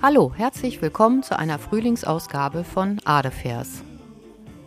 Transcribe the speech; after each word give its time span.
Hallo, 0.00 0.32
herzlich 0.32 0.80
willkommen 0.80 1.24
zu 1.24 1.36
einer 1.36 1.58
Frühlingsausgabe 1.58 2.62
von 2.62 3.00
Adefers. 3.04 3.82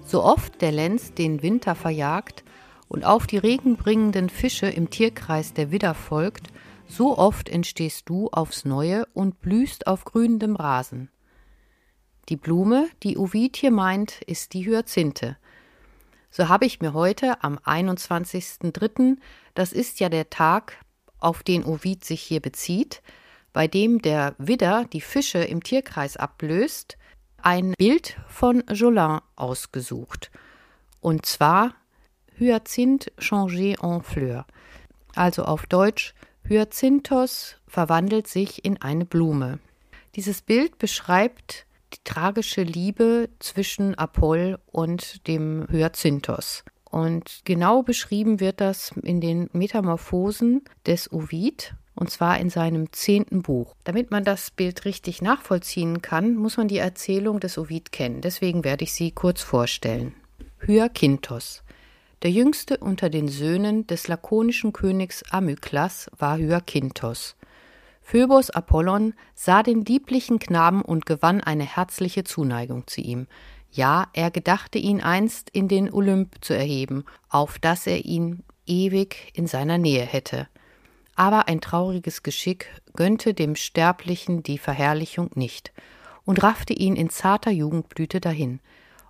So 0.05 0.25
oft 0.25 0.61
der 0.61 0.73
Lenz 0.73 1.13
den 1.13 1.41
Winter 1.41 1.73
verjagt 1.73 2.43
und 2.89 3.05
auf 3.05 3.27
die 3.27 3.37
regenbringenden 3.37 4.29
Fische 4.29 4.65
im 4.67 4.89
Tierkreis 4.89 5.53
der 5.53 5.71
Widder 5.71 5.93
folgt, 5.93 6.49
so 6.85 7.17
oft 7.17 7.47
entstehst 7.47 8.09
du 8.09 8.27
aufs 8.29 8.65
Neue 8.65 9.05
und 9.13 9.39
blühst 9.39 9.87
auf 9.87 10.03
grünendem 10.03 10.57
Rasen. 10.57 11.09
Die 12.27 12.35
Blume, 12.35 12.89
die 13.01 13.17
Ovid 13.17 13.55
hier 13.55 13.71
meint, 13.71 14.21
ist 14.23 14.51
die 14.51 14.65
Hyazinthe. 14.65 15.37
So 16.29 16.49
habe 16.49 16.65
ich 16.65 16.81
mir 16.81 16.91
heute 16.91 17.41
am 17.41 17.57
21.03., 17.57 19.15
das 19.53 19.71
ist 19.71 20.01
ja 20.01 20.09
der 20.09 20.29
Tag, 20.29 20.73
auf 21.19 21.41
den 21.41 21.63
Ovid 21.63 22.03
sich 22.03 22.21
hier 22.21 22.41
bezieht, 22.41 23.01
bei 23.53 23.67
dem 23.67 24.01
der 24.01 24.35
Widder 24.37 24.85
die 24.91 25.01
Fische 25.01 25.39
im 25.39 25.63
Tierkreis 25.63 26.17
ablöst, 26.17 26.97
ein 27.41 27.73
Bild 27.77 28.17
von 28.27 28.63
Jolin 28.71 29.19
ausgesucht. 29.35 30.31
Und 30.99 31.25
zwar 31.25 31.73
Hyacinthe 32.37 33.11
changé 33.19 33.75
en 33.81 34.03
fleur. 34.03 34.45
Also 35.15 35.43
auf 35.43 35.65
Deutsch 35.65 36.13
Hyacinthos 36.47 37.57
verwandelt 37.67 38.27
sich 38.27 38.65
in 38.65 38.81
eine 38.81 39.05
Blume. 39.05 39.59
Dieses 40.15 40.41
Bild 40.41 40.77
beschreibt 40.77 41.65
die 41.93 42.03
tragische 42.03 42.63
Liebe 42.63 43.29
zwischen 43.39 43.95
Apoll 43.95 44.59
und 44.65 45.27
dem 45.27 45.67
Hyacinthos. 45.69 46.63
Und 46.83 47.41
genau 47.45 47.83
beschrieben 47.83 48.39
wird 48.39 48.59
das 48.59 48.91
in 49.03 49.21
den 49.21 49.49
Metamorphosen 49.53 50.63
des 50.85 51.11
Ovid, 51.11 51.73
und 51.95 52.09
zwar 52.09 52.39
in 52.39 52.49
seinem 52.49 52.91
zehnten 52.91 53.41
Buch. 53.41 53.75
Damit 53.83 54.11
man 54.11 54.23
das 54.23 54.51
Bild 54.51 54.85
richtig 54.85 55.21
nachvollziehen 55.21 56.01
kann, 56.01 56.35
muss 56.35 56.57
man 56.57 56.67
die 56.67 56.77
Erzählung 56.77 57.39
des 57.39 57.57
Ovid 57.57 57.91
kennen. 57.91 58.21
Deswegen 58.21 58.63
werde 58.63 58.83
ich 58.83 58.93
sie 58.93 59.11
kurz 59.11 59.41
vorstellen. 59.41 60.13
Hyakinthos. 60.59 61.63
Der 62.23 62.31
jüngste 62.31 62.77
unter 62.77 63.09
den 63.09 63.27
Söhnen 63.27 63.87
des 63.87 64.07
lakonischen 64.07 64.73
Königs 64.73 65.23
Amyklas 65.31 66.09
war 66.17 66.37
Hyakinthos. 66.37 67.35
Phöbos 68.01 68.49
Apollon 68.49 69.13
sah 69.35 69.63
den 69.63 69.85
lieblichen 69.85 70.37
Knaben 70.39 70.81
und 70.81 71.05
gewann 71.05 71.41
eine 71.41 71.63
herzliche 71.63 72.23
Zuneigung 72.23 72.85
zu 72.87 73.01
ihm. 73.01 73.27
Ja, 73.71 74.07
er 74.13 74.31
gedachte 74.31 74.77
ihn 74.77 75.01
einst 75.01 75.49
in 75.49 75.67
den 75.67 75.91
Olymp 75.91 76.35
zu 76.41 76.53
erheben, 76.53 77.05
auf 77.29 77.57
dass 77.57 77.87
er 77.87 78.05
ihn 78.05 78.43
ewig 78.65 79.31
in 79.33 79.47
seiner 79.47 79.77
Nähe 79.77 80.03
hätte. 80.03 80.47
Aber 81.15 81.47
ein 81.47 81.61
trauriges 81.61 82.23
Geschick 82.23 82.81
gönnte 82.93 83.33
dem 83.33 83.55
Sterblichen 83.55 84.43
die 84.43 84.57
Verherrlichung 84.57 85.29
nicht 85.35 85.71
und 86.25 86.41
raffte 86.43 86.73
ihn 86.73 86.95
in 86.95 87.09
zarter 87.09 87.51
Jugendblüte 87.51 88.21
dahin. 88.21 88.59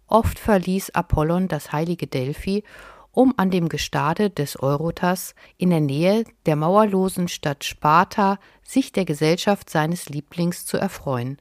Oft 0.08 0.40
verließ 0.40 0.92
Apollon 0.92 1.48
das 1.48 1.72
heilige 1.72 2.08
Delphi 2.08 2.64
um 3.12 3.34
an 3.38 3.52
dem 3.52 3.70
Gestade 3.70 4.30
des 4.30 4.62
Eurotas 4.62 5.36
in 5.58 5.70
der 5.70 5.82
Nähe 5.82 6.24
der 6.46 6.56
mauerlosen 6.56 7.28
Stadt 7.28 7.64
Sparta 7.64 8.40
sich 8.64 8.92
der 8.94 9.06
Gesellschaft 9.06 9.70
seines 9.70 10.10
Lieblings 10.10 10.66
zu 10.66 10.78
erfreuen. 10.78 11.38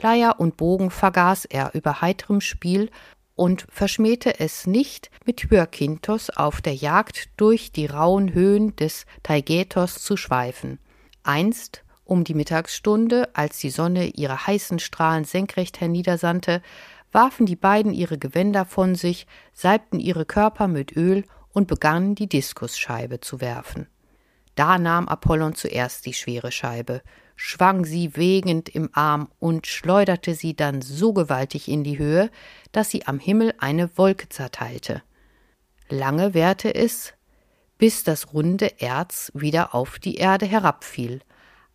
Leier 0.00 0.40
und 0.40 0.56
Bogen 0.56 0.90
vergaß 0.90 1.44
er 1.44 1.74
über 1.74 2.00
heiterem 2.00 2.40
Spiel 2.40 2.90
und 3.34 3.66
verschmähte 3.70 4.40
es 4.40 4.66
nicht, 4.66 5.10
mit 5.24 5.50
Hyakinthos 5.50 6.30
auf 6.30 6.60
der 6.60 6.74
Jagd 6.74 7.30
durch 7.36 7.72
die 7.72 7.86
rauen 7.86 8.34
Höhen 8.34 8.76
des 8.76 9.06
Taigetos 9.22 10.02
zu 10.02 10.16
schweifen. 10.16 10.78
Einst, 11.22 11.84
um 12.04 12.24
die 12.24 12.34
Mittagsstunde, 12.34 13.34
als 13.34 13.58
die 13.58 13.70
Sonne 13.70 14.06
ihre 14.06 14.46
heißen 14.46 14.78
Strahlen 14.78 15.24
senkrecht 15.24 15.80
herniedersandte, 15.80 16.62
warfen 17.12 17.46
die 17.46 17.56
beiden 17.56 17.92
ihre 17.92 18.18
Gewänder 18.18 18.64
von 18.64 18.94
sich, 18.94 19.26
salbten 19.52 20.00
ihre 20.00 20.24
Körper 20.24 20.68
mit 20.68 20.96
Öl 20.96 21.24
und 21.52 21.68
begannen 21.68 22.14
die 22.14 22.28
Diskusscheibe 22.28 23.20
zu 23.20 23.40
werfen. 23.40 23.86
Da 24.54 24.78
nahm 24.78 25.08
Apollon 25.08 25.54
zuerst 25.54 26.04
die 26.06 26.14
schwere 26.14 26.52
Scheibe, 26.52 27.02
schwang 27.44 27.84
sie 27.84 28.16
wegend 28.16 28.68
im 28.68 28.88
Arm 28.92 29.28
und 29.40 29.66
schleuderte 29.66 30.36
sie 30.36 30.54
dann 30.54 30.80
so 30.80 31.12
gewaltig 31.12 31.66
in 31.66 31.82
die 31.82 31.98
Höhe, 31.98 32.30
dass 32.70 32.90
sie 32.90 33.08
am 33.08 33.18
Himmel 33.18 33.52
eine 33.58 33.98
Wolke 33.98 34.28
zerteilte. 34.28 35.02
Lange 35.88 36.34
währte 36.34 36.72
es, 36.72 37.14
bis 37.78 38.04
das 38.04 38.32
runde 38.32 38.80
Erz 38.80 39.32
wieder 39.34 39.74
auf 39.74 39.98
die 39.98 40.14
Erde 40.18 40.46
herabfiel. 40.46 41.20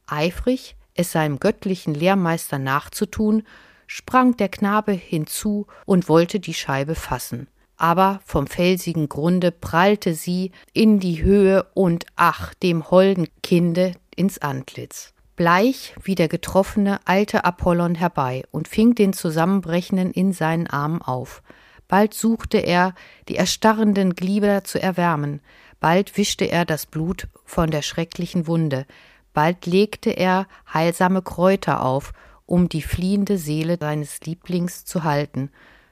Eifrig, 0.06 0.77
es 0.94 1.11
seinem 1.11 1.38
göttlichen 1.38 1.94
Lehrmeister 1.94 2.59
nachzutun, 2.59 3.44
sprang 3.88 4.38
der 4.38 4.47
Knabe 4.47 4.94
hinzu 4.94 5.67
und 5.85 6.07
wollte 6.07 6.39
die 6.39 6.53
Scheibe 6.53 6.95
fassen. 6.95 7.50
Aber 7.75 8.22
vom 8.23 8.47
felsigen 8.47 9.09
Grunde 9.09 9.51
prallte 9.51 10.13
sie 10.13 10.51
in 10.72 11.01
die 11.01 11.22
Höhe 11.23 11.67
und 11.73 12.06
ach, 12.16 12.53
dem 12.53 12.89
holden 12.89 13.27
Kinde 13.44 13.91
ins 14.16 14.39
Antlitz. 14.39 15.13
Bleich 15.37 15.93
wie 16.01 16.15
der 16.15 16.27
Getroffene 16.27 16.99
eilte 17.05 17.45
Apollon 17.45 17.93
herbei 17.93 18.43
und 18.49 18.67
fing 18.67 18.95
den 18.95 19.13
Zusammenbrechenden 19.13 20.11
in 20.11 20.33
seinen 20.33 20.65
Armen 20.65 20.99
auf. 21.01 21.43
Bald 21.87 22.15
suchte 22.15 22.57
er, 22.57 22.95
die 23.29 23.37
erstarrenden 23.37 24.15
Glieder 24.15 24.63
zu 24.63 24.81
erwärmen, 24.81 25.41
bald 25.79 26.17
wischte 26.17 26.45
er 26.45 26.65
das 26.65 26.87
Blut 26.87 27.27
von 27.45 27.69
der 27.69 27.83
schrecklichen 27.83 28.47
Wunde, 28.47 28.87
bald 29.33 29.67
legte 29.67 30.09
er 30.09 30.47
heilsame 30.73 31.21
Kräuter 31.21 31.85
auf 31.85 32.13
um 32.47 32.67
die 32.67 32.81
fliehende 32.81 33.37
Seele 33.37 33.77
seines 33.79 34.21
Lieblings 34.21 34.85
zu 34.85 35.03
halten, 35.03 35.51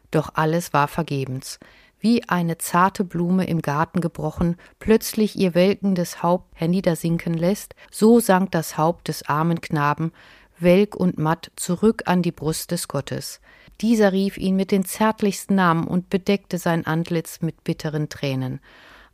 doch 0.10 0.32
alles 0.34 0.74
war 0.74 0.88
vergebens. 0.88 1.60
Wie 2.06 2.22
eine 2.30 2.60
zarte 2.60 3.04
Blume 3.04 3.48
im 3.48 3.64
Garten 3.64 4.00
gebrochen, 4.00 4.58
plötzlich 4.78 5.40
ihr 5.40 5.56
welkendes 5.56 6.22
Haupt 6.22 6.52
herniedersinken 6.54 7.34
lässt, 7.34 7.74
so 7.90 8.20
sank 8.20 8.52
das 8.52 8.78
Haupt 8.78 9.08
des 9.08 9.28
armen 9.28 9.60
Knaben, 9.60 10.12
welk 10.60 10.96
und 10.96 11.18
matt, 11.18 11.52
zurück 11.56 12.04
an 12.06 12.22
die 12.22 12.32
Brust 12.32 12.70
des 12.70 12.88
Gottes. 12.88 13.42
Dieser 13.82 14.12
rief 14.12 14.38
ihn 14.38 14.56
mit 14.56 14.70
den 14.70 14.86
zärtlichsten 14.86 15.56
Namen 15.56 15.88
und 15.88 16.12
bedeckte 16.12 16.60
sein 16.60 16.86
Antlitz 16.86 17.42
mit 17.42 17.64
bitteren 17.64 18.08
Tränen. 18.08 18.60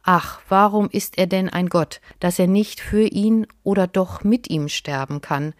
Ach, 0.04 0.42
warum 0.50 0.90
ist 0.90 1.18
er 1.18 1.28
denn 1.28 1.48
ein 1.48 1.70
Gott, 1.70 2.02
dass 2.20 2.40
er 2.40 2.48
nicht 2.48 2.82
für 2.82 3.04
ihn 3.04 3.48
oder 3.64 3.88
doch 3.88 4.26
mit 4.26 4.50
ihm 4.50 4.68
sterben 4.68 5.22
kann? 5.22 5.54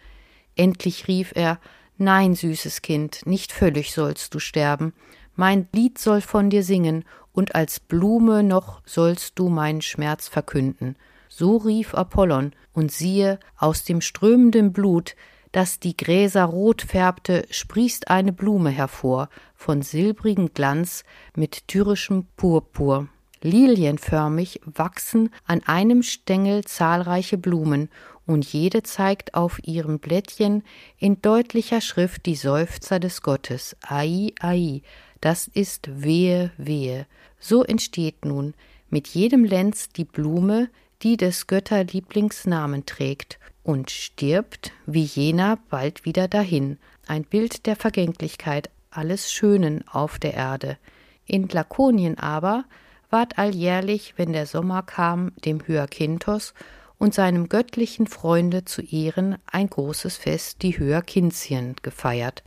Endlich 0.54 1.08
rief 1.08 1.32
er 1.34 1.58
Nein, 1.96 2.34
süßes 2.34 2.82
Kind, 2.82 3.24
nicht 3.24 3.52
völlig 3.52 3.92
sollst 3.92 4.34
du 4.34 4.38
sterben, 4.38 4.92
mein 5.34 5.68
Lied 5.72 5.98
soll 5.98 6.20
von 6.20 6.50
dir 6.50 6.62
singen, 6.62 7.04
und 7.32 7.54
als 7.54 7.80
Blume 7.80 8.42
noch 8.42 8.82
sollst 8.84 9.38
du 9.38 9.48
meinen 9.48 9.82
Schmerz 9.82 10.28
verkünden. 10.28 10.96
So 11.28 11.56
rief 11.56 11.94
Apollon, 11.94 12.52
und 12.74 12.90
siehe, 12.90 13.38
aus 13.56 13.84
dem 13.84 14.00
strömenden 14.00 14.72
Blut, 14.72 15.14
das 15.50 15.78
die 15.78 15.96
Gräser 15.96 16.44
rot 16.44 16.82
färbte, 16.82 17.46
sprießt 17.50 18.08
eine 18.08 18.32
Blume 18.32 18.70
hervor, 18.70 19.28
von 19.54 19.82
silbrigem 19.82 20.54
Glanz 20.54 21.04
mit 21.36 21.68
tyrischem 21.68 22.26
Purpur. 22.36 23.08
Lilienförmig 23.42 24.60
wachsen 24.64 25.30
an 25.46 25.62
einem 25.66 26.02
Stängel 26.02 26.64
zahlreiche 26.64 27.38
Blumen, 27.38 27.88
und 28.24 28.44
jede 28.44 28.82
zeigt 28.84 29.34
auf 29.34 29.58
ihrem 29.66 29.98
Blättchen 29.98 30.62
in 30.96 31.20
deutlicher 31.20 31.80
Schrift 31.80 32.24
die 32.26 32.36
Seufzer 32.36 33.00
des 33.00 33.20
Gottes. 33.22 33.76
Ai, 33.82 34.32
ai, 34.40 34.82
das 35.22 35.48
ist 35.48 36.02
wehe, 36.02 36.50
wehe. 36.58 37.06
So 37.40 37.64
entsteht 37.64 38.26
nun 38.26 38.52
mit 38.90 39.08
jedem 39.08 39.44
Lenz 39.44 39.88
die 39.88 40.04
Blume, 40.04 40.68
die 41.02 41.16
des 41.16 41.46
Götterlieblingsnamen 41.46 42.84
trägt, 42.84 43.38
und 43.64 43.90
stirbt 43.90 44.72
wie 44.86 45.04
jener 45.04 45.58
bald 45.70 46.04
wieder 46.04 46.28
dahin. 46.28 46.78
Ein 47.06 47.24
Bild 47.24 47.66
der 47.66 47.76
Vergänglichkeit 47.76 48.68
alles 48.90 49.32
Schönen 49.32 49.86
auf 49.88 50.18
der 50.18 50.34
Erde. 50.34 50.76
In 51.24 51.48
Lakonien 51.48 52.18
aber 52.18 52.64
ward 53.08 53.38
alljährlich, 53.38 54.14
wenn 54.16 54.32
der 54.32 54.46
Sommer 54.46 54.82
kam, 54.82 55.32
dem 55.44 55.60
Hyakinthos 55.66 56.54
und 56.98 57.14
seinem 57.14 57.48
göttlichen 57.48 58.06
Freunde 58.06 58.64
zu 58.64 58.82
Ehren 58.82 59.36
ein 59.46 59.68
großes 59.70 60.16
Fest, 60.16 60.62
die 60.62 60.78
Hyakinthien, 60.78 61.76
gefeiert, 61.82 62.42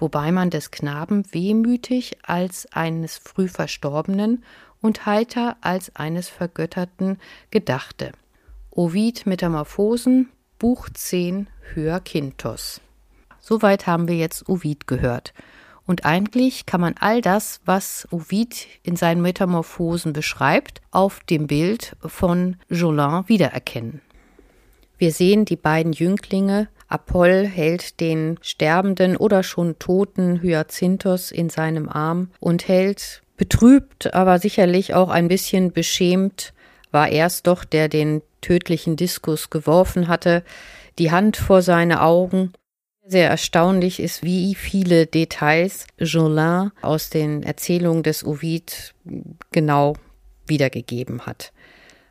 wobei 0.00 0.32
man 0.32 0.50
des 0.50 0.72
Knaben 0.72 1.24
wehmütig 1.32 2.18
als 2.22 2.66
eines 2.72 3.18
früh 3.18 3.46
Verstorbenen 3.46 4.42
und 4.80 5.06
heiter 5.06 5.56
als 5.60 5.94
eines 5.94 6.28
Vergötterten 6.28 7.18
gedachte. 7.50 8.12
Ovid 8.70 9.26
Metamorphosen, 9.26 10.30
Buch 10.58 10.88
10, 10.88 11.48
Hyakinthos. 11.74 12.80
Soweit 13.40 13.86
haben 13.86 14.08
wir 14.08 14.16
jetzt 14.16 14.48
Ovid 14.48 14.86
gehört. 14.86 15.34
Und 15.86 16.04
eigentlich 16.04 16.66
kann 16.66 16.80
man 16.80 16.94
all 17.00 17.20
das, 17.20 17.60
was 17.64 18.06
Ovid 18.10 18.68
in 18.82 18.96
seinen 18.96 19.22
Metamorphosen 19.22 20.12
beschreibt, 20.12 20.80
auf 20.92 21.20
dem 21.24 21.46
Bild 21.46 21.96
von 22.00 22.56
Jolin 22.68 23.24
wiedererkennen. 23.26 24.00
Wir 24.98 25.12
sehen 25.12 25.46
die 25.46 25.56
beiden 25.56 25.92
Jünglinge 25.92 26.68
Apoll 26.90 27.46
hält 27.46 28.00
den 28.00 28.38
sterbenden 28.42 29.16
oder 29.16 29.42
schon 29.42 29.78
toten 29.78 30.42
Hyacinthos 30.42 31.30
in 31.30 31.48
seinem 31.48 31.88
Arm 31.88 32.30
und 32.40 32.66
hält 32.68 33.22
betrübt, 33.36 34.12
aber 34.12 34.38
sicherlich 34.38 34.92
auch 34.92 35.08
ein 35.08 35.28
bisschen 35.28 35.72
beschämt, 35.72 36.52
war 36.90 37.08
erst 37.08 37.46
doch, 37.46 37.64
der 37.64 37.88
den 37.88 38.22
tödlichen 38.40 38.96
Diskus 38.96 39.50
geworfen 39.50 40.08
hatte, 40.08 40.42
die 40.98 41.10
Hand 41.10 41.36
vor 41.36 41.62
seine 41.62 42.02
Augen. 42.02 42.52
Sehr 43.06 43.30
erstaunlich 43.30 44.00
ist, 44.00 44.22
wie 44.24 44.54
viele 44.54 45.06
Details 45.06 45.86
Jolin 45.98 46.72
aus 46.82 47.08
den 47.08 47.42
Erzählungen 47.42 48.02
des 48.02 48.24
Ovid 48.24 48.94
genau 49.52 49.94
wiedergegeben 50.46 51.24
hat. 51.24 51.52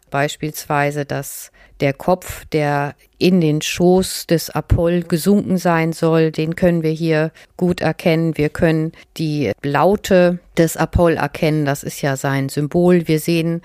Beispielsweise, 0.09 1.06
dass 1.06 1.51
der 1.79 1.94
Kopf, 1.94 2.45
der 2.51 2.95
in 3.17 3.41
den 3.41 3.61
Schoß 3.61 4.27
des 4.27 4.50
Apoll 4.50 5.03
gesunken 5.03 5.57
sein 5.57 5.94
soll, 5.94 6.31
den 6.31 6.56
können 6.56 6.83
wir 6.83 6.91
hier 6.91 7.31
gut 7.57 7.81
erkennen. 7.81 8.38
Wir 8.38 8.50
können 8.50 8.91
die 9.17 9.51
Laute 9.63 10.39
des 10.57 10.75
Apoll 10.77 11.13
erkennen, 11.13 11.65
das 11.65 11.83
ist 11.83 12.01
ja 12.01 12.17
sein 12.17 12.50
Symbol. 12.50 13.07
Wir 13.07 13.19
sehen 13.19 13.61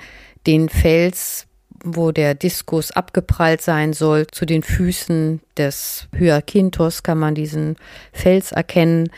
den 0.46 0.68
Fels, 0.68 1.46
wo 1.84 2.12
der 2.12 2.34
Diskus 2.34 2.90
abgeprallt 2.90 3.60
sein 3.60 3.92
soll. 3.92 4.26
Zu 4.26 4.46
den 4.46 4.62
Füßen 4.62 5.40
des 5.56 6.08
Hyakinthos 6.16 7.02
kann 7.02 7.18
man 7.18 7.34
diesen 7.34 7.76
Fels 8.12 8.52
erkennen. 8.52 9.10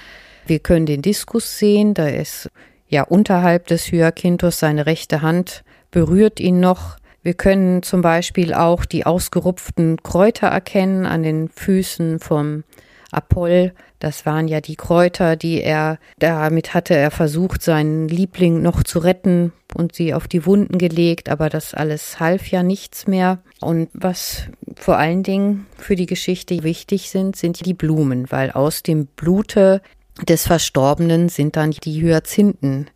Wir 0.46 0.58
können 0.58 0.86
den 0.86 1.02
Diskus 1.02 1.58
sehen, 1.58 1.94
da 1.94 2.08
ist 2.08 2.48
ja 2.88 3.02
unterhalb 3.02 3.66
des 3.66 3.90
Hyakinthos 3.90 4.58
seine 4.58 4.86
rechte 4.86 5.22
Hand 5.22 5.64
berührt 5.90 6.40
ihn 6.40 6.60
noch. 6.60 6.96
Wir 7.26 7.34
können 7.34 7.82
zum 7.82 8.02
Beispiel 8.02 8.54
auch 8.54 8.84
die 8.84 9.04
ausgerupften 9.04 10.00
Kräuter 10.00 10.46
erkennen 10.46 11.06
an 11.06 11.24
den 11.24 11.48
Füßen 11.48 12.20
vom 12.20 12.62
Apoll. 13.10 13.72
Das 13.98 14.26
waren 14.26 14.46
ja 14.46 14.60
die 14.60 14.76
Kräuter, 14.76 15.34
die 15.34 15.60
er, 15.60 15.98
damit 16.20 16.72
hatte 16.72 16.94
er 16.94 17.10
versucht, 17.10 17.62
seinen 17.62 18.06
Liebling 18.06 18.62
noch 18.62 18.84
zu 18.84 19.00
retten 19.00 19.52
und 19.74 19.92
sie 19.96 20.14
auf 20.14 20.28
die 20.28 20.46
Wunden 20.46 20.78
gelegt, 20.78 21.28
aber 21.28 21.48
das 21.48 21.74
alles 21.74 22.20
half 22.20 22.46
ja 22.46 22.62
nichts 22.62 23.08
mehr. 23.08 23.40
Und 23.60 23.88
was 23.92 24.42
vor 24.76 24.96
allen 24.96 25.24
Dingen 25.24 25.66
für 25.76 25.96
die 25.96 26.06
Geschichte 26.06 26.62
wichtig 26.62 27.10
sind, 27.10 27.34
sind 27.34 27.66
die 27.66 27.74
Blumen, 27.74 28.30
weil 28.30 28.52
aus 28.52 28.84
dem 28.84 29.06
Blute 29.06 29.82
des 30.28 30.46
Verstorbenen 30.46 31.28
sind 31.28 31.56
dann 31.56 31.72
die 31.72 32.00
Hyazinthen 32.00 32.88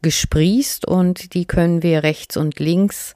gesprießt 0.00 0.88
und 0.88 1.34
die 1.34 1.44
können 1.44 1.82
wir 1.82 2.02
rechts 2.02 2.38
und 2.38 2.58
links 2.58 3.14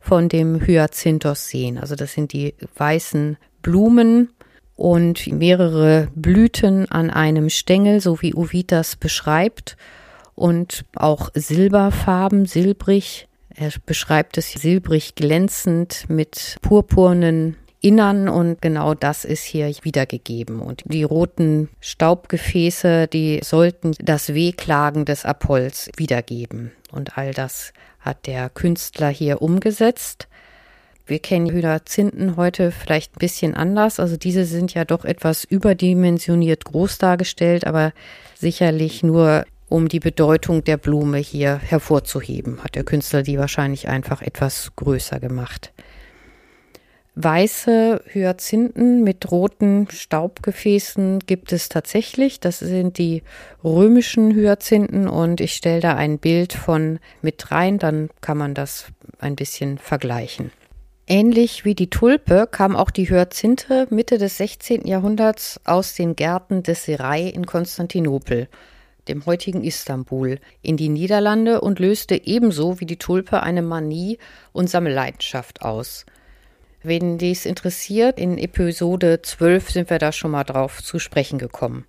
von 0.00 0.28
dem 0.28 0.60
Hyacinthos 0.60 1.48
sehen. 1.48 1.78
Also 1.78 1.94
das 1.94 2.12
sind 2.12 2.32
die 2.32 2.54
weißen 2.76 3.36
Blumen 3.62 4.30
und 4.76 5.26
mehrere 5.32 6.08
Blüten 6.14 6.90
an 6.90 7.10
einem 7.10 7.50
Stängel, 7.50 8.00
so 8.00 8.22
wie 8.22 8.34
Ovid 8.34 8.72
das 8.72 8.96
beschreibt. 8.96 9.76
Und 10.34 10.84
auch 10.94 11.30
Silberfarben, 11.34 12.46
silbrig. 12.46 13.26
Er 13.54 13.72
beschreibt 13.86 14.38
es 14.38 14.52
silbrig 14.52 15.16
glänzend 15.16 16.04
mit 16.08 16.58
purpurnen 16.62 17.56
Innern 17.80 18.28
und 18.28 18.60
genau 18.60 18.94
das 18.94 19.24
ist 19.24 19.44
hier 19.44 19.70
wiedergegeben. 19.82 20.60
Und 20.60 20.82
die 20.86 21.04
roten 21.04 21.68
Staubgefäße, 21.80 23.06
die 23.06 23.40
sollten 23.42 23.94
das 24.00 24.34
Wehklagen 24.34 25.04
des 25.04 25.24
Apolls 25.24 25.90
wiedergeben. 25.96 26.72
Und 26.90 27.16
all 27.16 27.32
das 27.32 27.72
hat 28.00 28.26
der 28.26 28.50
Künstler 28.50 29.08
hier 29.08 29.42
umgesetzt. 29.42 30.28
Wir 31.06 31.20
kennen 31.20 31.50
Hyazinthen 31.50 32.36
heute 32.36 32.70
vielleicht 32.70 33.16
ein 33.16 33.20
bisschen 33.20 33.54
anders. 33.54 34.00
Also 34.00 34.16
diese 34.16 34.44
sind 34.44 34.74
ja 34.74 34.84
doch 34.84 35.04
etwas 35.04 35.44
überdimensioniert 35.44 36.64
groß 36.64 36.98
dargestellt, 36.98 37.66
aber 37.66 37.92
sicherlich 38.34 39.02
nur 39.02 39.44
um 39.68 39.88
die 39.88 40.00
Bedeutung 40.00 40.64
der 40.64 40.78
Blume 40.78 41.18
hier 41.18 41.58
hervorzuheben, 41.58 42.62
hat 42.64 42.74
der 42.74 42.84
Künstler 42.84 43.22
die 43.22 43.38
wahrscheinlich 43.38 43.88
einfach 43.88 44.22
etwas 44.22 44.72
größer 44.76 45.20
gemacht 45.20 45.72
weiße 47.20 48.00
Hyazinthen 48.12 49.02
mit 49.02 49.30
roten 49.30 49.88
Staubgefäßen 49.90 51.18
gibt 51.26 51.52
es 51.52 51.68
tatsächlich. 51.68 52.38
Das 52.38 52.60
sind 52.60 52.96
die 52.96 53.24
römischen 53.64 54.32
Hyazinthen 54.34 55.08
und 55.08 55.40
ich 55.40 55.54
stelle 55.54 55.80
da 55.80 55.94
ein 55.94 56.18
Bild 56.18 56.52
von 56.52 57.00
mit 57.20 57.50
rein, 57.50 57.78
dann 57.78 58.08
kann 58.20 58.38
man 58.38 58.54
das 58.54 58.86
ein 59.18 59.34
bisschen 59.34 59.78
vergleichen. 59.78 60.52
Ähnlich 61.08 61.64
wie 61.64 61.74
die 61.74 61.90
Tulpe 61.90 62.46
kam 62.48 62.76
auch 62.76 62.90
die 62.90 63.10
Hyazinthe 63.10 63.88
Mitte 63.90 64.18
des 64.18 64.36
16. 64.36 64.86
Jahrhunderts 64.86 65.60
aus 65.64 65.94
den 65.94 66.14
Gärten 66.14 66.62
des 66.62 66.84
Serai 66.84 67.22
in 67.22 67.46
Konstantinopel, 67.46 68.46
dem 69.08 69.26
heutigen 69.26 69.64
Istanbul, 69.64 70.38
in 70.62 70.76
die 70.76 70.90
Niederlande 70.90 71.62
und 71.62 71.80
löste 71.80 72.26
ebenso 72.26 72.78
wie 72.78 72.86
die 72.86 72.98
Tulpe 72.98 73.42
eine 73.42 73.62
Manie 73.62 74.18
und 74.52 74.70
Sammelleidenschaft 74.70 75.62
aus. 75.62 76.04
Wen 76.82 77.18
dies 77.18 77.44
interessiert, 77.44 78.20
in 78.20 78.38
Episode 78.38 79.20
12 79.22 79.70
sind 79.70 79.90
wir 79.90 79.98
da 79.98 80.12
schon 80.12 80.30
mal 80.30 80.44
drauf 80.44 80.82
zu 80.82 80.98
sprechen 80.98 81.38
gekommen. 81.38 81.86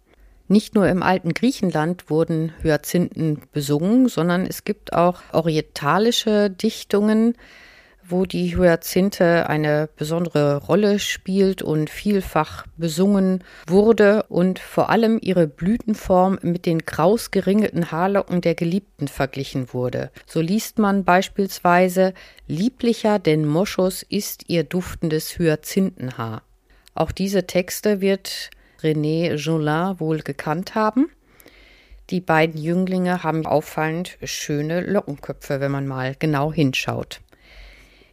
Nicht 0.48 0.74
nur 0.74 0.88
im 0.90 1.04
alten 1.04 1.36
Griechenland 1.36 2.10
wurden 2.10 2.54
Hyazinthen 2.64 3.42
besungen, 3.52 4.08
sondern 4.08 4.48
es 4.48 4.64
gibt 4.64 4.94
auch 4.94 5.22
orientalische 5.32 6.50
Dichtungen, 6.50 7.36
wo 8.10 8.26
die 8.26 8.58
Hyazinthe 8.58 9.48
eine 9.48 9.90
besondere 9.96 10.58
Rolle 10.58 11.00
spielt 11.00 11.62
und 11.62 11.90
vielfach 11.90 12.66
besungen 12.78 13.44
wurde 13.68 14.24
und 14.30 14.60
vor 14.60 14.90
allem 14.90 15.20
ihre 15.22 15.48
Blütenform 15.48 16.40
mit 16.42 16.66
den 16.66 16.86
kraus 16.86 17.31
geringelten 17.31 17.92
Haarlocken 17.92 18.42
der 18.42 18.56
Geliebten 18.56 19.07
verglichen 19.07 19.74
wurde. 19.74 20.12
So 20.26 20.42
liest 20.42 20.80
man 20.80 21.04
beispielsweise 21.04 22.14
Lieblicher 22.48 23.19
denn 23.19 23.45
Moschus 23.45 24.04
ist 24.04 24.50
ihr 24.50 24.64
duftendes 24.64 25.38
Hyazinthenhaar. 25.38 26.44
Auch 26.95 27.12
diese 27.12 27.48
Texte 27.48 28.02
wird 28.02 28.50
René 28.81 29.36
Jolin 29.36 30.00
wohl 30.00 30.19
gekannt 30.19 30.76
haben. 30.76 31.10
Die 32.10 32.22
beiden 32.22 32.60
Jünglinge 32.60 33.24
haben 33.24 33.45
auffallend 33.45 34.18
schöne 34.24 34.81
Lockenköpfe, 34.81 35.60
wenn 35.60 35.72
man 35.72 35.86
mal 35.86 36.16
genau 36.18 36.52
hinschaut. 36.52 37.22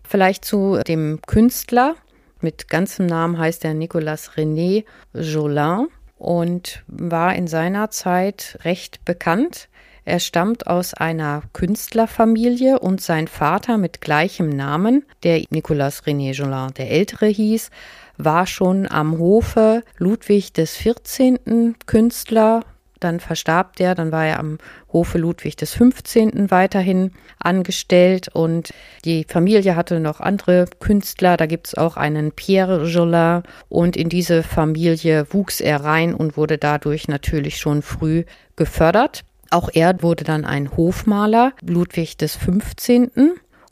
Vielleicht 0.08 0.44
zu 0.44 0.80
dem 0.86 1.20
Künstler. 1.26 1.96
Mit 2.40 2.68
ganzem 2.68 3.06
Namen 3.06 3.38
heißt 3.38 3.64
er 3.64 3.74
Nicolas 3.74 4.32
René 4.32 4.84
Jolin 5.14 5.88
und 6.18 6.84
war 6.86 7.34
in 7.34 7.46
seiner 7.46 7.90
Zeit 7.90 8.58
recht 8.62 9.04
bekannt. 9.04 9.68
Er 10.04 10.20
stammt 10.20 10.68
aus 10.68 10.94
einer 10.94 11.42
Künstlerfamilie 11.52 12.78
und 12.78 13.00
sein 13.00 13.26
Vater 13.26 13.76
mit 13.76 14.00
gleichem 14.00 14.48
Namen, 14.48 15.04
der 15.24 15.42
Nicolas 15.50 16.04
René 16.04 16.32
Jolin 16.32 16.72
der 16.74 16.90
Ältere 16.90 17.26
hieß, 17.26 17.70
war 18.16 18.46
schon 18.46 18.88
am 18.88 19.18
Hofe 19.18 19.82
Ludwig 19.98 20.52
des 20.52 20.76
14. 20.76 21.74
Künstler, 21.86 22.64
dann 23.06 23.20
verstarb 23.20 23.76
der, 23.76 23.94
dann 23.94 24.10
war 24.12 24.26
er 24.26 24.38
am 24.40 24.58
Hofe 24.92 25.16
Ludwig 25.18 25.56
des 25.56 25.72
15. 25.74 26.50
weiterhin 26.50 27.12
angestellt 27.38 28.28
und 28.32 28.70
die 29.04 29.24
Familie 29.24 29.76
hatte 29.76 30.00
noch 30.00 30.18
andere 30.20 30.64
Künstler, 30.80 31.36
da 31.36 31.44
gibt 31.46 31.68
es 31.68 31.76
auch 31.76 31.96
einen 31.96 32.32
Pierre 32.32 32.84
Jolin 32.86 33.44
und 33.68 33.96
in 33.96 34.08
diese 34.08 34.42
Familie 34.42 35.28
wuchs 35.30 35.60
er 35.60 35.84
rein 35.84 36.12
und 36.14 36.36
wurde 36.36 36.58
dadurch 36.58 37.06
natürlich 37.08 37.58
schon 37.58 37.82
früh 37.82 38.24
gefördert. 38.56 39.24
Auch 39.50 39.68
er 39.72 40.02
wurde 40.02 40.24
dann 40.24 40.44
ein 40.44 40.76
Hofmaler, 40.76 41.52
Ludwig 41.62 42.16
des 42.16 42.34
15 42.34 43.12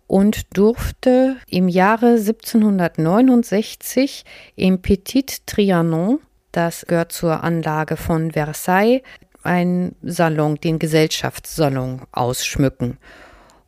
und 0.06 0.56
durfte 0.56 1.34
im 1.48 1.66
Jahre 1.68 2.18
1769 2.18 4.24
im 4.54 4.80
Petit 4.80 5.44
Trianon 5.46 6.20
das 6.54 6.86
gehört 6.86 7.10
zur 7.10 7.42
Anlage 7.42 7.96
von 7.96 8.30
Versailles, 8.30 9.02
ein 9.44 9.94
Salon, 10.02 10.56
den 10.56 10.78
Gesellschaftssalon 10.78 12.02
ausschmücken. 12.12 12.98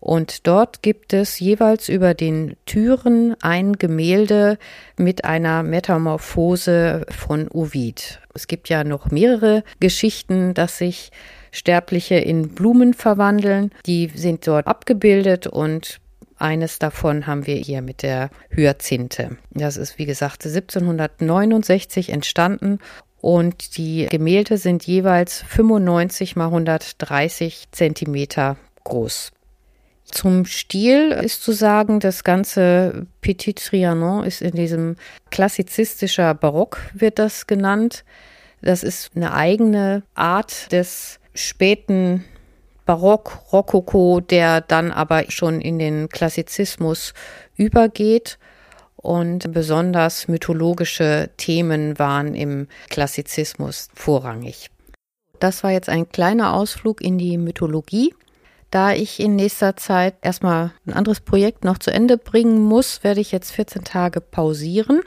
Und 0.01 0.47
dort 0.47 0.83
gibt 0.83 1.13
es 1.15 1.41
jeweils 1.41 1.89
über 1.89 2.15
den 2.15 2.57
Türen 2.65 3.35
ein 3.41 3.73
Gemälde 3.73 4.59
mit 4.97 5.25
einer 5.25 5.63
Metamorphose 5.63 7.05
von 7.11 7.49
Ovid. 7.49 8.21
Es 8.33 8.47
gibt 8.47 8.69
ja 8.69 8.85
noch 8.85 9.11
mehrere 9.11 9.65
Geschichten, 9.81 10.55
dass 10.55 10.79
sich 10.79 11.11
Sterbliche 11.51 12.17
in 12.17 12.51
Blumen 12.51 12.95
verwandeln. 12.95 13.73
Die 13.87 14.13
sind 14.15 14.47
dort 14.47 14.67
abgebildet 14.67 15.47
und 15.47 16.01
eines 16.39 16.79
davon 16.79 17.27
haben 17.27 17.47
wir 17.47 17.57
hier 17.57 17.81
mit 17.81 18.03
der 18.03 18.31
Hyazinthe. 18.51 19.39
Das 19.51 19.79
ist, 19.79 19.99
wie 19.99 20.05
gesagt, 20.05 20.45
1769 20.45 22.11
entstanden 22.11 22.79
und 23.27 23.77
die 23.77 24.07
Gemälde 24.09 24.57
sind 24.57 24.87
jeweils 24.87 25.43
95 25.49 26.37
mal 26.37 26.45
130 26.45 27.65
Zentimeter 27.73 28.57
groß. 28.85 29.33
Zum 30.05 30.45
Stil 30.45 31.11
ist 31.11 31.43
zu 31.43 31.51
sagen, 31.51 31.99
das 31.99 32.23
ganze 32.23 33.09
Petit 33.23 33.59
Trianon 33.59 34.23
ist 34.23 34.43
in 34.43 34.53
diesem 34.53 34.95
klassizistischer 35.33 36.35
Barock, 36.35 36.79
wird 36.95 37.19
das 37.19 37.49
genannt. 37.49 38.05
Das 38.63 38.85
ist 38.85 39.11
eine 39.17 39.35
eigene 39.35 40.05
Art 40.15 40.71
des 40.71 41.19
späten 41.35 42.23
Barock, 42.85 43.41
Rokoko, 43.53 44.21
der 44.21 44.61
dann 44.61 44.93
aber 44.93 45.29
schon 45.33 45.61
in 45.61 45.81
den 45.81 46.09
Klassizismus 46.11 47.13
übergeht. 47.57 48.39
Und 48.97 49.53
besonders 49.53 50.27
mythologische 50.27 51.31
Themen 51.37 51.99
waren 51.99 52.35
im 52.35 52.67
Klassizismus 52.89 53.89
vorrangig. 53.95 54.71
Das 55.39 55.63
war 55.63 55.71
jetzt 55.71 55.89
ein 55.89 56.09
kleiner 56.09 56.55
Ausflug 56.55 57.01
in 57.01 57.19
die 57.19 57.39
Mythologie. 57.39 58.15
Da 58.71 58.93
ich 58.93 59.21
in 59.21 59.37
nächster 59.37 59.77
Zeit 59.77 60.17
erstmal 60.23 60.73
ein 60.87 60.93
anderes 60.93 61.21
Projekt 61.21 61.65
noch 61.65 61.79
zu 61.79 61.93
Ende 61.93 62.19
bringen 62.19 62.61
muss, 62.61 63.05
werde 63.05 63.21
ich 63.21 63.33
jetzt 63.33 63.53
14 63.53 63.85
Tage 63.85 64.21
pausieren. 64.21 65.03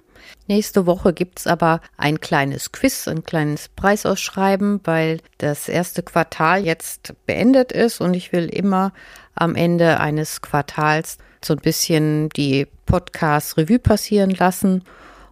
Nächste 0.48 0.86
Woche 0.86 1.14
gibt 1.14 1.40
es 1.40 1.48
aber 1.48 1.82
ein 1.98 2.20
kleines 2.20 2.72
Quiz, 2.72 3.08
ein 3.08 3.24
kleines 3.24 3.70
Preisausschreiben, 3.70 4.82
weil 4.84 5.20
das 5.38 5.68
erste 5.70 6.04
Quartal 6.04 6.66
jetzt 6.66 7.14
beendet 7.26 7.72
ist 7.72 8.02
und 8.02 8.14
ich 8.14 8.32
will 8.32 8.46
immer 8.46 8.94
am 9.36 9.56
Ende 9.56 10.00
eines 10.00 10.42
Quartals 10.42 11.18
so 11.44 11.54
ein 11.54 11.60
bisschen 11.60 12.30
die 12.30 12.68
Podcast 12.86 13.58
Revue 13.58 13.80
passieren 13.80 14.32
lassen 14.32 14.84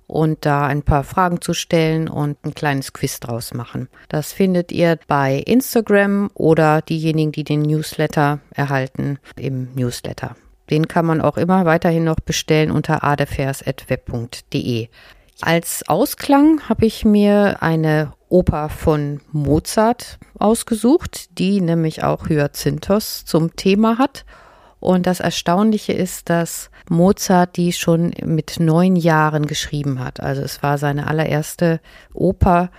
und 0.08 0.46
da 0.46 0.66
ein 0.66 0.84
paar 0.84 1.04
Fragen 1.04 1.42
zu 1.42 1.54
stellen 1.54 2.08
und 2.08 2.44
ein 2.46 2.54
kleines 2.54 2.94
Quiz 2.94 3.20
draus 3.20 3.54
machen. 3.54 3.90
Das 4.10 4.32
findet 4.32 4.72
ihr 4.72 4.98
bei 5.08 5.36
Instagram 5.36 6.30
oder 6.34 6.82
diejenigen, 6.82 7.34
die 7.34 7.44
den 7.44 7.62
Newsletter 7.62 8.40
erhalten, 8.52 9.20
im 9.36 9.74
Newsletter. 9.76 10.36
Den 10.70 10.88
kann 10.88 11.06
man 11.06 11.22
auch 11.22 11.38
immer 11.38 11.66
weiterhin 11.66 12.04
noch 12.06 12.20
bestellen 12.20 12.72
unter 12.72 13.04
adefers.web.de. 13.04 14.88
Als 15.42 15.88
Ausklang 15.88 16.68
habe 16.68 16.86
ich 16.86 17.06
mir 17.06 17.62
eine 17.62 18.14
Oper 18.30 18.70
von 18.70 19.22
Mozart 19.32 20.18
ausgesucht, 20.40 21.38
die 21.38 21.62
nämlich 21.62 22.04
auch 22.04 22.28
Hyacinthos 22.28 23.24
zum 23.26 23.56
Thema 23.56 23.98
hat. 23.98 24.26
Und 24.79 25.07
das 25.07 25.19
Erstaunliche 25.19 25.93
ist, 25.93 26.29
dass 26.29 26.69
Mozart 26.89 27.57
die 27.57 27.74
schon 27.74 28.13
mit 28.24 28.60
neun 28.60 28.96
Jahren 28.96 29.48
geschrieben 29.48 30.00
hat. 30.00 30.19
Also 30.19 30.43
es 30.43 30.62
war 30.63 30.77
seine 30.77 31.07
allererste 31.07 31.81
Oper. 32.13 32.69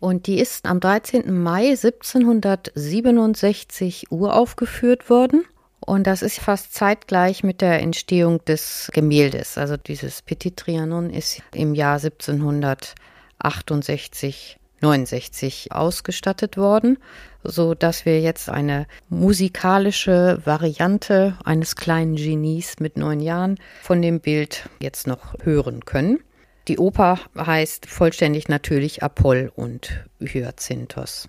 Und 0.00 0.26
die 0.26 0.38
ist 0.38 0.66
am 0.66 0.80
13. 0.80 1.42
Mai 1.42 1.70
1767 1.70 4.12
uraufgeführt 4.12 5.08
worden. 5.10 5.44
Und 5.80 6.06
das 6.06 6.22
ist 6.22 6.38
fast 6.38 6.72
zeitgleich 6.74 7.42
mit 7.42 7.62
der 7.62 7.80
Entstehung 7.80 8.44
des 8.44 8.90
Gemäldes. 8.92 9.56
Also 9.56 9.78
dieses 9.78 10.20
Petit 10.22 10.56
Trianon 10.56 11.10
ist 11.10 11.42
im 11.54 11.74
Jahr 11.74 11.98
1768, 11.98 14.57
69 14.80 15.72
ausgestattet 15.72 16.56
worden, 16.56 16.98
so 17.42 17.74
dass 17.74 18.04
wir 18.04 18.20
jetzt 18.20 18.48
eine 18.48 18.86
musikalische 19.08 20.40
Variante 20.44 21.36
eines 21.44 21.76
kleinen 21.76 22.16
Genies 22.16 22.80
mit 22.80 22.96
neun 22.96 23.20
Jahren 23.20 23.58
von 23.82 24.02
dem 24.02 24.20
Bild 24.20 24.68
jetzt 24.80 25.06
noch 25.06 25.34
hören 25.42 25.84
können. 25.84 26.20
Die 26.68 26.78
Oper 26.78 27.18
heißt 27.36 27.86
vollständig 27.86 28.48
natürlich 28.48 29.02
Apoll 29.02 29.50
und 29.54 30.04
Hyacinthos. 30.20 31.28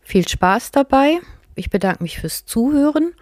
Viel 0.00 0.26
Spaß 0.26 0.72
dabei. 0.72 1.20
Ich 1.54 1.70
bedanke 1.70 2.02
mich 2.02 2.18
fürs 2.18 2.46
Zuhören 2.46 3.14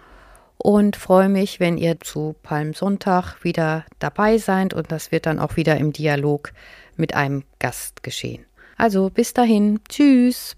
und 0.57 0.95
freue 0.95 1.29
mich, 1.29 1.59
wenn 1.59 1.77
ihr 1.77 1.99
zu 1.99 2.35
Palmsonntag 2.41 3.43
wieder 3.43 3.85
dabei 3.99 4.39
seid 4.39 4.73
und 4.73 4.91
das 4.91 5.11
wird 5.11 5.25
dann 5.25 5.39
auch 5.39 5.55
wieder 5.55 5.77
im 5.77 5.93
Dialog 5.93 6.51
mit 6.97 7.13
einem 7.13 7.43
Gast 7.59 8.01
geschehen. 8.01 8.45
Also 8.79 9.09
bis 9.09 9.33
dahin, 9.33 9.81
tschüss. 9.89 10.55